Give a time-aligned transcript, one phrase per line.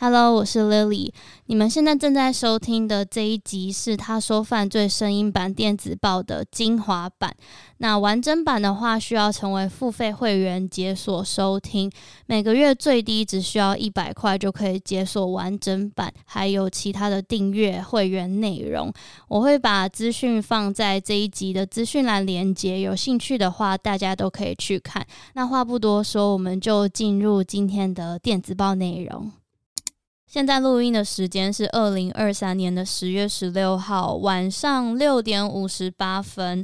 [0.00, 1.10] Hello，我是 Lily。
[1.46, 7.34] 你们现在正在收听的这一集是他说犯罪声音版电子报的精华版。
[7.78, 11.90] 那完整版的话，需要成为付费会员解锁收听。
[12.26, 18.92] 每个月最低只需要一百块就可以解锁完整版，还有其他的订阅会员内容。
[19.26, 25.04] 我会把资讯放在这一集的资讯栏连接，有兴趣的话大家都可以去看。
[25.34, 29.32] 那话不多说，我们就进入今天的电子报内容。
[30.28, 36.62] 现在录音的时间是二零二三年的十月十六号晚上六点五十八分。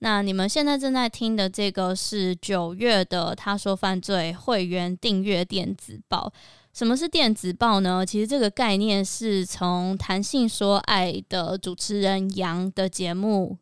[0.00, 6.30] 那你们现在正在听的这个是九月的《他说犯罪》会员订阅电子报。
[6.74, 8.04] 什么是电子报呢？
[8.04, 13.56] 其实这个概念是从《谈性说爱》的主持人杨的节目。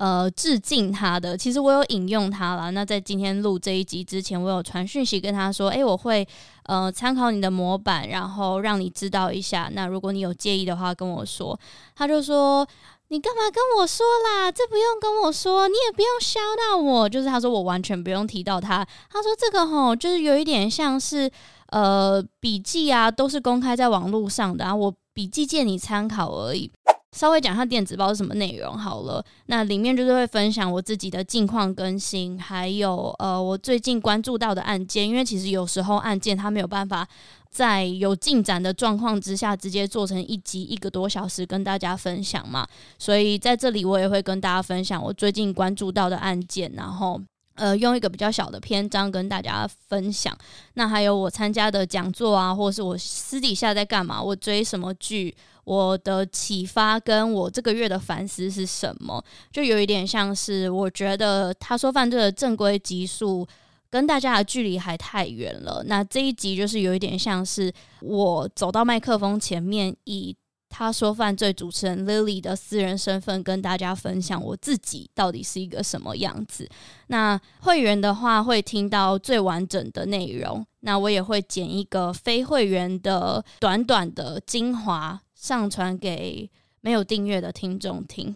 [0.00, 2.70] 呃，致敬他的，其实我有引用他了。
[2.70, 6.26] 那在今天录这一集之前，我有传讯息跟他说，哎，我会
[6.62, 9.68] 呃参考你的模板，然后让你知道一下。
[9.74, 11.60] 那如果你有介意的话，跟我说。
[11.94, 12.66] 他就说，
[13.08, 14.50] 你干嘛跟我说啦？
[14.50, 17.06] 这不用跟我说，你也不用削到我。
[17.06, 18.82] 就是他说我完全不用提到他。
[19.10, 21.30] 他说这个吼，就是有一点像是
[21.72, 26.72] 呃笔记啊，都是公开在网络上的啊，我笔记借你参考而已。
[27.12, 37.06] 稍微讲一下电子报是什么内容好了，那里面就是会分享我自己的近况更新，还有呃我最近关注到的案件，因为其实有时候案件它没有办法
[37.50, 42.66] 在有进展的状况之下直接做成一集一个多小时跟大家分享嘛，
[42.98, 47.20] 所以在这里我也会跟大家分享我最近关注到的案件，然后。
[47.60, 50.34] 呃，用一个比较小的篇章跟大家分享。
[50.74, 59.22] 那还有我参加的讲座啊，或者是我私底下在干嘛，我追什么剧，我的启发跟我这个月的反思是什么，
[59.52, 63.46] 就有一点像是我觉得他说犯罪的正规集数
[63.90, 65.84] 跟大家的距离还太远了。
[65.86, 70.34] 那这一集就是有一点像是我走到麦克风前面以。
[70.72, 76.66] 他说：“犯罪主持人 Lily 的私人身份跟大家分享我自己到底是一个什么样子。
[77.08, 86.48] 那会员的话会听到最完整的内容，那我也会剪一个非会员的短短的精华上传给
[86.80, 88.34] 没有订阅的听众听。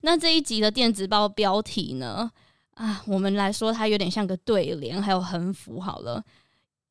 [0.00, 2.32] 那这一集的电子报标题呢？
[2.74, 5.80] 啊，我们来说它有点像个对联，还有横幅。
[5.80, 6.22] 好了。”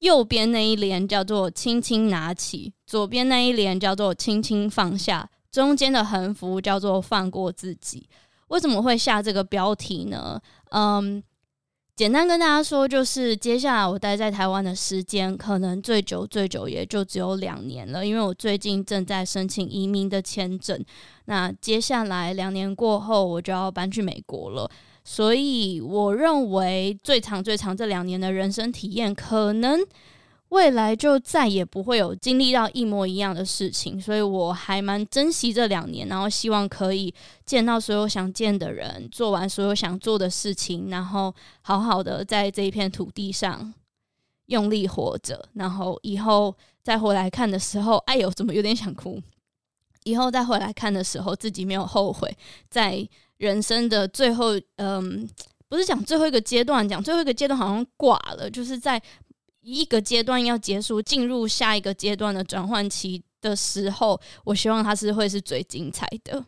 [0.01, 8.07] 右边那一联叫做“轻轻拿起”，左边那一联叫做“轻轻放下”，中间的横幅叫做“放过自己”。
[8.50, 10.41] 为什么会下这个标题呢？
[10.72, 11.22] 嗯，
[11.95, 20.83] 简单跟大家说，就是接下来我待在台湾的时间，可能最久最久也就只有两年了，因为我最近正在申请移民的签证。
[21.25, 24.69] 那接下来两年过后，我就要搬去美国了。
[25.03, 29.79] 所以，我认为最长最长这两年的人生体验，可能
[30.50, 34.00] 未来就再也不会有经历到一模一样的事情。
[34.00, 37.12] 所以我还蛮珍惜这两年，然后希望可以
[37.45, 43.73] 见到所有想见的人，做完所有想做的事情，然后好好的在这一片土地上
[44.45, 45.50] 用力活着。
[45.53, 49.19] 然后以后再回来看的时候，哎呦，怎么有点想哭？
[50.03, 52.38] 以后再回来看的时候，自己没有后悔，
[52.69, 53.09] 在。
[53.41, 55.27] 人生的最后，嗯，
[55.67, 59.01] 不是讲最后一个阶段，讲最后一个阶段好像挂了，就是在
[59.61, 66.45] 一个阶段要结束，进入下一个阶段的转换期的时候，我希望它是会是最精彩的。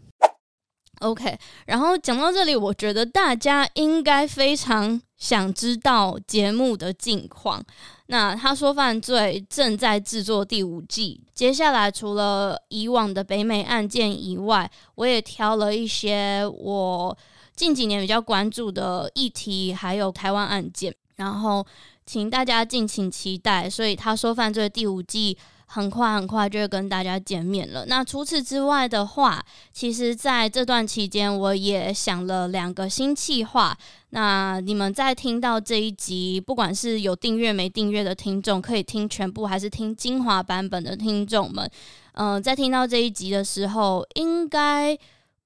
[1.03, 7.61] OK，然后讲到这里，我觉得大家应该非常想知道节目的近况。
[8.07, 17.17] 那他说犯罪正在制作第五季，接下来除了以往的北美案件以外，我也挑了一些我
[17.53, 21.65] 近几年比较关注的议题，还有台湾案件，然后
[22.05, 23.69] 请大家敬请期待。
[23.69, 25.37] 所以他说犯罪第五季。
[25.73, 27.83] 很快很快就会跟大家见面了。
[27.87, 33.75] 那除此之外的话，其实在这段期间，我也想了两个新计划。
[34.11, 41.67] 那你们在听到这一集，不管是有订阅没订阅的听众，可以听全部，还是听精华版本的听众们，
[42.13, 44.95] 嗯、在听到这一集的时候，应该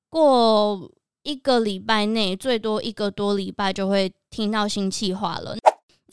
[0.09, 0.91] 过
[1.23, 5.55] 一个礼拜内，最多一个多礼拜就会听到新计划了。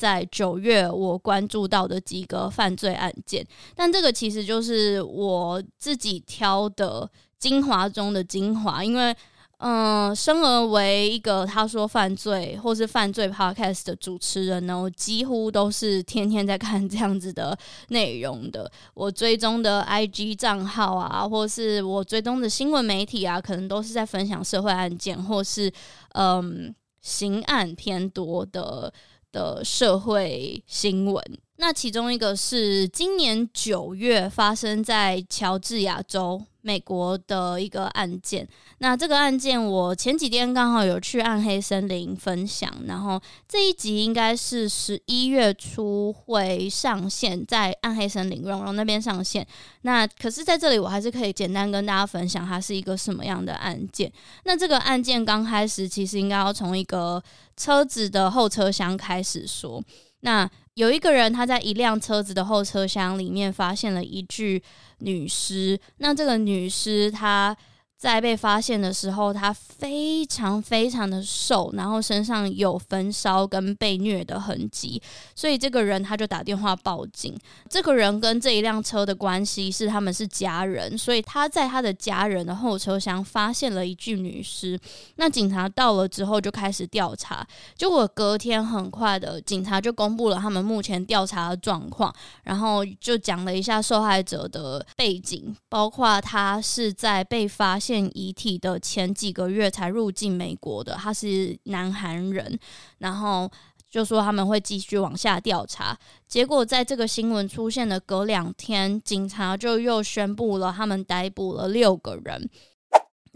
[0.05, 9.17] 在九月，我关注到的几个犯罪案件，但这个其实就是我自己挑的精华中的精华，因为。
[9.59, 17.57] 嗯，生而为一个他说犯罪或是犯罪 podcast 的主持人呢，我几乎都是天天在看这样子的
[17.89, 18.71] 内容的。
[18.93, 25.73] 我追踪的 IG 账号啊，或是我追踪的新闻媒体啊，可能都是在分享社会案件或是
[26.15, 28.93] 嗯刑案偏多的
[29.35, 31.23] 的社会新闻。
[31.57, 36.41] 那其中一个是今年九月发生在乔治亚州。
[36.67, 38.49] 美国的一个案件，
[38.79, 49.47] 那这个案件我前几天刚好有去暗黑森林分享，然后这一集应该是十一月初会上线，在暗黑森林蓉蓉那边上线。
[49.83, 54.11] 那可是在这里我还是可以简单跟大家分享它是一个什么样的案件。
[54.45, 57.23] 那这个案件刚开始其实应该要从一个
[57.57, 59.83] 车子的后车厢开始说。
[60.21, 64.63] 那有一个人他在一辆车子的后车厢里面发现了一具
[64.99, 67.57] 女尸，那这个女尸她。
[68.05, 75.01] 在被发现的时候，他非常非常的瘦，然后身上有焚烧跟被虐的痕迹，
[75.35, 77.35] 所以这个人他就打电话报警。
[77.67, 84.79] 这个人跟这一辆车的关系是他们是家人，所以他在他的家人的后车厢发现了一具女尸。
[85.17, 97.94] 那警察到了之后就开始调查，结果隔天很快的警察就公布了他们目前调查的状况，然后就讲了一下受害者的背景，包括他是在被发现。
[98.15, 102.59] 遗体的前几个月才入境美国的，他是南韩人，
[102.99, 103.51] 然后
[103.91, 105.99] 就说他们会继续往下调查。
[106.27, 112.49] 结果在这个新闻出现的隔两天，警察就又宣布了他们逮捕了六个人。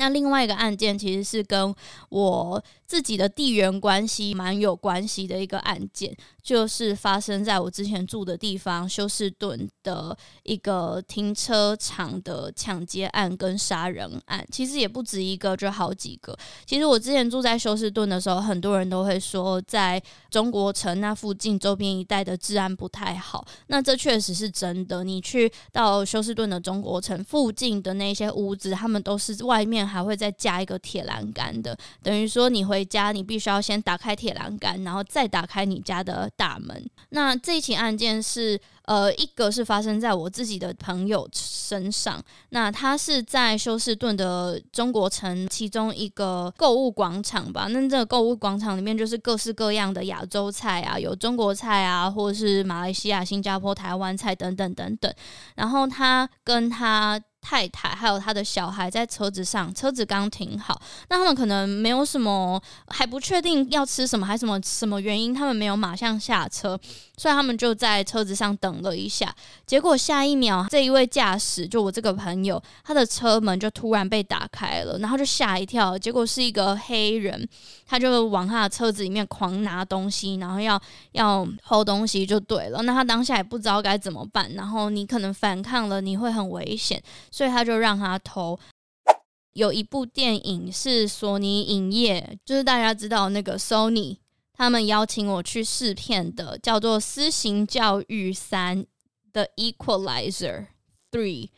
[0.00, 1.74] 那另外一个案件其实是跟
[2.08, 6.16] 我自己的地缘关系蛮有关系的一个案件，
[6.48, 14.42] 就是发生在我之前住的地方休斯顿的一个停车场的抢劫案跟杀人案。
[14.50, 16.34] 其实也不止一个，就好几个。
[16.64, 23.46] 其实我之前住在休斯顿的时候，很多人都会说，在中国城那附近周边一带的治安不太好。
[23.66, 25.04] 那这确实是真的。
[25.04, 29.88] 你去到休斯顿的中国城附近的那些屋子，他们都是外面。
[29.88, 36.88] 还会再加一个铁栏杆的，等于说你回家，你必须要先打开铁栏杆，然后再打开你家的大门。
[37.10, 47.66] 那这起案件是，呃，一个是发生在我自己的朋友身上，那他是在休斯顿的中国城其中一个购物广场吧。
[47.68, 55.12] 那这个购物广场里面就是各式各样的亚洲菜啊，有中国菜啊，或者是马来西亚、新加坡、台湾菜等等等等。
[55.56, 57.20] 然后他跟他。
[57.40, 66.78] 太太还有他的小孩在车子上，车子刚停好，那他们可能没有什么，还不确定要吃什么，还什么什么原因，他们没有马上下车，
[67.18, 69.34] 所以他们就在车子上等了一下。
[69.66, 77.46] 结果下一秒，这一位驾驶就我这个朋友，他的车门就突然被打开了，然后就吓一跳，结果是一个黑人，
[77.84, 80.80] 他就往他的车子里面狂拿东西，然后要
[81.12, 82.80] 要偷东西就对了。
[82.82, 87.02] 那他当下也不知道该怎么办，然后你可能反抗了，你会很危险。
[87.30, 88.58] 所以他就让他偷。
[89.54, 94.16] 有一部电影是索尼影业，就是大家知道那个 Sony，
[94.58, 98.82] 他们邀请我去试片的，叫做《私刑教育三》
[99.32, 100.66] 的 Equalizer
[101.10, 101.48] Three。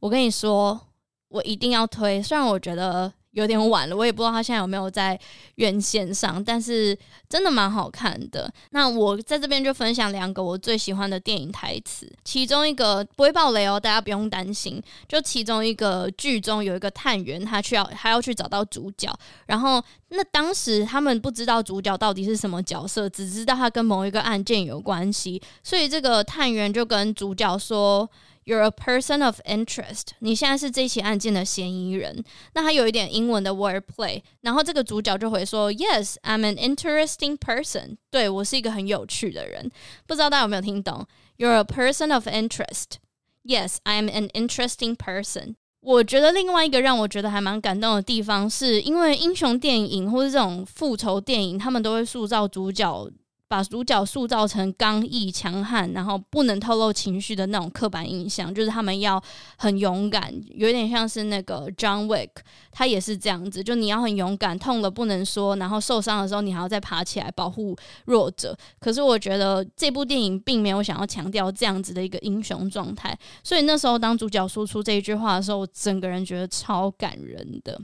[0.00, 0.88] 我跟你说，
[1.28, 3.12] 我一定要推，虽然我觉得。
[3.34, 5.18] 有点晚了，我也不知道他现在有没有在
[5.56, 6.96] 院线上，但是
[7.28, 8.52] 真的蛮好看的。
[8.70, 14.82] 那我在这边就分享两个我最喜欢的电影台词，其中一个不会爆雷哦，大家不用担心。
[15.08, 19.12] 就其中一个剧中有一个探员，他去要还要去找到主角，
[19.46, 28.08] 然后那当时他们不知道主角到底是什么角色，只知道他跟某一个案件有关系，所以这个探员就跟主角说。
[28.44, 30.08] You're a person of interest。
[30.18, 32.22] 你现在是这起案件的嫌疑人。
[32.52, 39.70] 那他有一点英文的 wordplay，然后这个主角就会说：“Yes, I'm an interesting person。”对，我是一个很有趣的人。
[40.06, 41.06] 不知道大家有没有听懂
[41.38, 42.96] ？You're a person of interest。
[43.44, 45.54] Yes, I'm an interesting person。
[45.80, 53.10] 我觉得另外一个让我觉得还蛮感动的地方，是因为英雄电影或是这种复仇电影，他们都会塑造主角。
[53.46, 59.22] 把主角塑造成刚毅强悍，然后不能透露情绪的那种刻板印象，就是他们要
[59.56, 62.30] 很勇敢，有点像是那个 John Wick，
[62.72, 68.56] 他也是这样子，就你要很勇敢，痛了不能说，然后受伤的时候你还要再爬起来保护弱者。
[68.80, 77.80] 可是我觉得这部电影并没有想要强调这样子的一个英雄状态，所以那时候当主角说出这一句话的时候，我整个人觉得超感人的。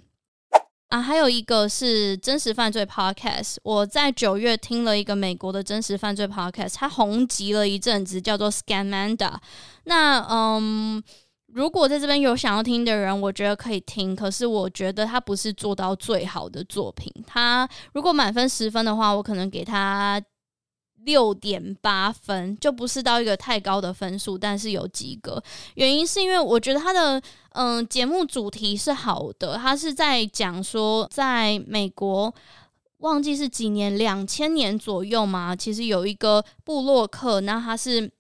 [0.91, 3.57] 啊，还有一个是真实犯罪 podcast。
[3.63, 9.35] 我在九月听了一个美国的真实犯罪 podcast，它红极了一阵子，叫做 Scamanda。
[9.85, 11.01] 那嗯，
[11.47, 14.17] 如果在这边有想要听的人，我觉得可以听。
[14.17, 17.13] 可是我觉得它不是做到最好的作品。
[17.25, 20.21] 它如果满分十分的话，我可能给它。
[21.05, 25.43] 六点八分，就不是到一个太高的分数，但是有及格。
[25.75, 32.35] 原因是因为我觉得他的嗯节目主题是好的，他是在讲说在美国，
[32.99, 38.11] 忘记是几年，两千年左右嘛，其实有一个布洛克，那他是。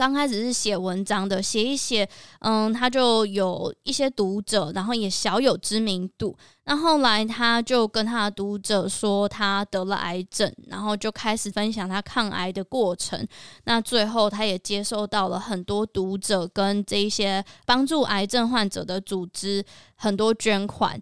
[0.00, 6.34] 刚开始是写文章的，写一写，嗯，他就有一些读者，然后也小有知名度。
[6.64, 13.28] 那后来他就跟他的读者说他得了癌症，然后就开始分享他抗癌的过程。
[13.64, 19.62] 那最后他也接受到了很多读者跟这一些帮助癌症患者的组织
[19.96, 20.98] 很多捐款，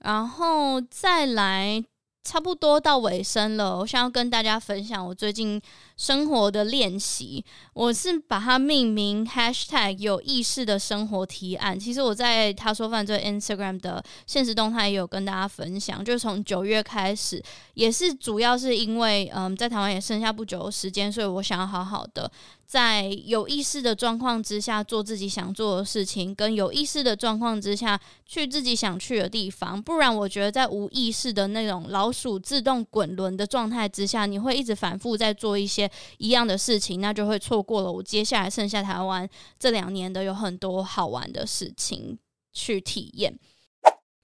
[0.00, 1.84] 然后再来。
[2.24, 5.60] 差不多到尾声了，我想要跟大家分享我最近
[5.96, 7.44] 生活的练习。
[7.74, 11.78] 我是把它命名 #hashtag 有意识的生活提案。
[11.78, 17.42] 其实我在他说犯罪 Instagram 的现实动态也有跟大家分享，就是从九月开始，
[17.74, 22.30] 也是主要是因为嗯，在台湾也剩下不久的时间，所以我想要好好的。
[22.72, 29.80] 在有意识的状况之下做自己想做的事情，跟有意识的状况之下去自己想去的地方。
[29.82, 42.18] 不然，我觉得在无意识的那种老鼠自动滚轮的状态之下，你会一直反复在做一些一样的事情，那就会错过了我接下来剩下台湾这两年的有很多好玩的事情
[42.54, 43.38] 去体验。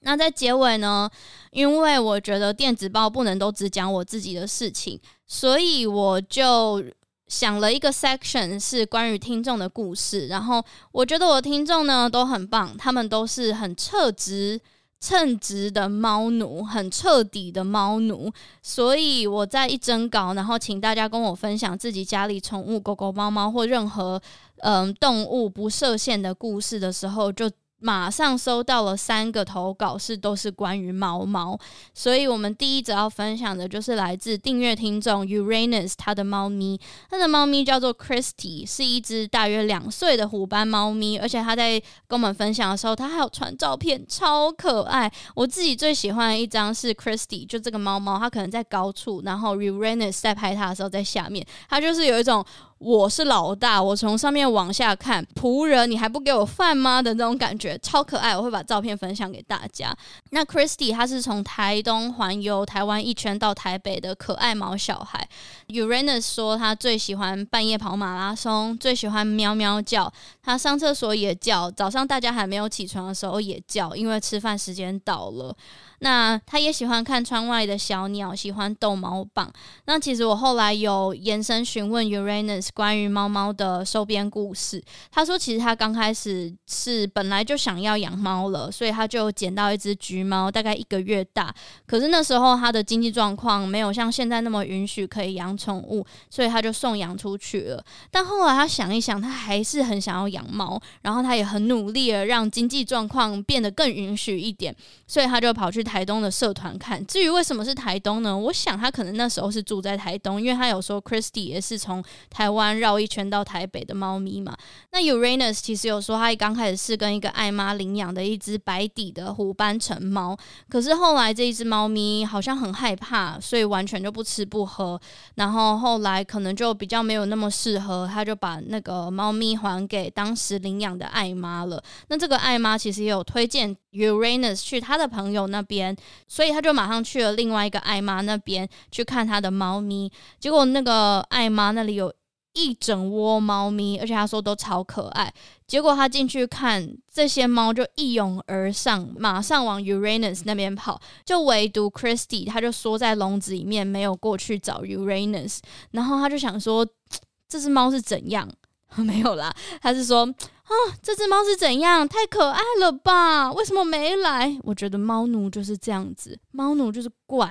[0.01, 1.11] 那在结尾呢，
[1.51, 6.83] 因为我觉得电子报不能都只讲我自己的事情，所以我就。
[7.29, 14.61] 想了一个 section 是关于听众的故事，然后我觉得我的听众呢都很棒，他们都是很称职、
[14.99, 18.33] 称职的猫奴，很彻底的猫奴，
[18.63, 24.21] 所以我在一征稿，然后请大家跟我分享自己家里宠物狗狗、猫猫或任何
[24.63, 27.49] 嗯、动物不设限的故事的时候，就。
[27.81, 31.59] 马上收到了三个投稿，是都是关于猫猫，
[31.95, 45.13] 所以我们第一则要分享的就是来自订阅听众 Uranus 他的猫咪，他的猫咪叫做 Christy，是一只大约两岁的虎斑猫咪，而且他在跟我们分享的时候，他还有传照片，超可爱。
[45.37, 52.45] 我自己最喜欢的一张是 Christy，就这个猫猫，它可能在高处，然后 Uranus 在拍它的时候在下面，它就是有一种。
[52.79, 57.03] 我是老大，我从上面往下看，仆人，你还不给我饭吗？
[57.03, 58.37] 的那种感觉，超可爱。
[58.37, 59.93] 我会把照片分享给大家。
[60.31, 65.29] 那 Christy 他是从台东环游台湾一圈到台北的可爱毛小孩。
[65.69, 75.55] Uranus 说他最喜欢半夜跑马拉松，最喜欢喵喵叫，他上厕所也叫，早上大家还没有起床的时候也叫，因为吃饭时间到了。
[76.01, 79.53] 那他也喜欢看窗外的小鸟，喜欢逗猫棒。
[79.87, 84.81] 那其实我后来有延伸询问 Uranus 关于猫猫的收编故事。
[85.11, 91.53] 他说，其实他刚开始是本来就想要养猫了，所以他就捡到一只橘猫，大概一个月大。
[91.85, 97.85] 可是那时候他的经济状况没有像现在那么允许可以养宠物，所以他就送养出去了。
[98.11, 104.73] 但后来他想一想，他还是很想要养猫，然后他也很努力的让经济状况变得更允许一点，
[105.09, 105.88] 所以他就跑去。
[105.89, 108.37] 台东的社团看，至于为什么是台东呢？
[108.37, 114.55] 我想他可能那时候是住在台东，因为他有说 Christy 也是从台湾绕一圈到台北的猫咪嘛。
[114.93, 120.37] 那 Uranus 其实有说他刚开始是跟一个爱妈领养的一只白底的虎斑橙猫，
[120.69, 125.01] 可是后来这一只猫咪好像很害怕，所以完全就不吃不喝，
[125.37, 131.83] 然后后来可能就比较没有那么适合，他就把那个猫咪还给当时领养的爱妈了。
[132.09, 135.78] 那这个爱妈其实也有推荐 Uranus 去他的朋友那边。
[136.27, 142.13] 所以他就马上去了另外一个爱妈那边去看他的猫咪，结果那个爱妈那里有
[142.55, 145.33] 一整窝猫咪，而且他说都超可爱。
[145.67, 155.59] 结果他进去看这些猫，就一拥而上，马上往 Uranus 那边跑，就唯独 Christy 他就缩在笼子里面，没有过去找 Uranus。
[155.93, 156.87] 然后他就想说，
[157.49, 158.49] 这只猫是怎样？
[158.97, 160.29] 没有啦，他是说。
[160.69, 162.07] 啊，这只猫是怎样？
[162.07, 163.51] 太可爱了吧？
[163.53, 164.55] 为什么没来？
[164.63, 167.51] 我觉得猫奴就是这样子，猫奴就是怪。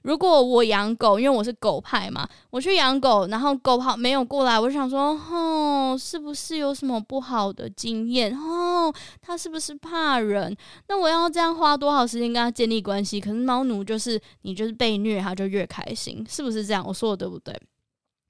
[0.00, 8.34] 如果我养狗，因为我是狗派嘛，我去养狗，然后狗跑没有过来，我就想说，哦，是不是有什么不好的经验？
[8.34, 10.56] 哦，它是不是怕人？
[10.88, 13.20] 那我要这样花多少时间跟它建立关系？
[13.20, 16.82] 可是猫奴就是你就是被虐，它就越开心，是不是这样？
[16.86, 17.54] 我说的对不对？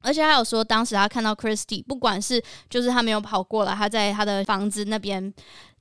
[0.04, 5.32] 而且还有说，当时他看到 Christy，不管是就是他没有跑过来，他在他的房子那边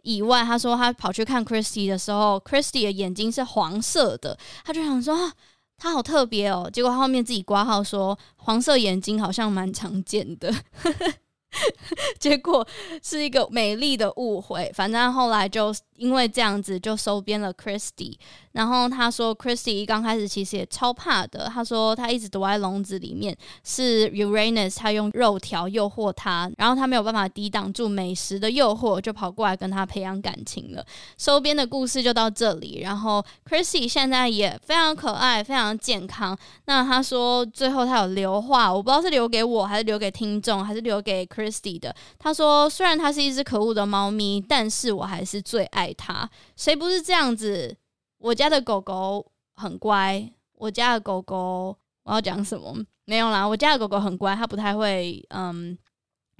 [0.04, 5.34] 以外，他说他跑去看 Christy 的时候，Christy 的眼睛是黄色的，他就想说啊，
[5.78, 6.70] 他好特别哦。
[6.72, 10.54] 结果后面自己挂号说，黄色眼睛好像蛮常见的。
[12.18, 12.68] 结果
[13.04, 18.16] 是一个美丽的误会，反正后来就因为这样子就收编了 Christy。
[18.54, 21.50] 然后他说，Christy 刚开始其实也超怕的。
[21.52, 30.86] 他说他一直躲在笼子里面，是 Uranus 他用肉条诱惑他，然后他没有办法抵挡住美食的诱惑，就跑过来跟他培养感情了。
[31.18, 32.82] 收编的故事就到这里。
[32.82, 36.38] 然后 Christy 现在也非常可爱，非常健康。
[36.66, 41.94] 那他说最后他有留话，我不知道是留给我还是留给听众，还是留给 Christy 的。
[42.20, 46.30] 他说虽然他是一只可恶的猫咪，但是我还是最爱爱他。
[46.56, 47.76] 谁不是这样子？
[48.20, 49.26] 我家的狗狗
[49.56, 52.74] 很乖，我家的狗狗我要讲什么？
[53.06, 55.78] 没有啦，我家的狗狗很乖，它不太会嗯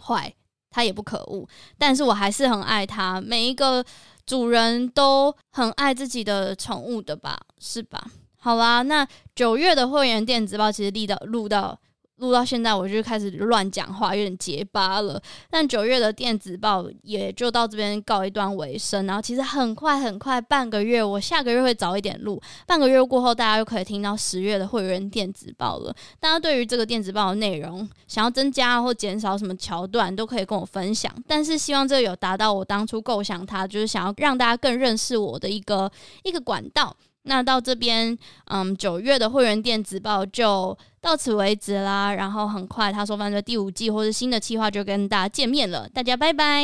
[0.02, 0.34] 坏，
[0.70, 1.46] 它也不可恶，
[1.78, 3.20] 但是我还是很爱它。
[3.20, 3.84] 每一个
[4.26, 8.10] 主人都很爱自己的宠物的吧，是吧？
[8.38, 11.78] 好啦，那九月的会员电子报其实立到录到。
[12.24, 15.22] 录到现在，我就开始乱讲话，有点结巴了。
[15.50, 19.06] 但九月的电子报也就到这边告一段尾声。
[19.06, 22.42] 然后其实很快很快，半个月，我下个月会早一点录。
[22.66, 25.94] 半个月过后，大家又可以听到十月的会员电子报了。
[26.22, 31.14] 大家对于这个电子报的内容，想要增加或减少什么桥段，都可以跟我分享。
[31.28, 35.92] 但是希望这个有达到我当初构想它，就是想要让大家更认识我的一个
[36.24, 36.96] 一个管道。
[37.24, 42.14] 那到这边，嗯，九月的会员电子报就到此为止啦。
[42.14, 45.88] 然后很快，他说反正第五季或是新的计划就跟大家见面了。
[45.90, 46.64] 大家拜拜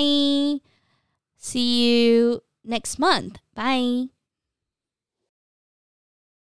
[1.41, 4.18] ，See you next month，拜。